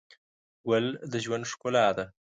[0.67, 2.05] ګل د ژوند ښکلا ده.